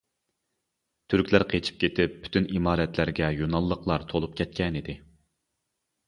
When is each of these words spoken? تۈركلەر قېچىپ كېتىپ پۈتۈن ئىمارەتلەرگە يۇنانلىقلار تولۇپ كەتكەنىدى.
تۈركلەر 1.13 1.43
قېچىپ 1.49 1.75
كېتىپ 1.83 2.15
پۈتۈن 2.23 2.47
ئىمارەتلەرگە 2.55 3.29
يۇنانلىقلار 3.41 4.07
تولۇپ 4.13 4.33
كەتكەنىدى. 4.41 4.97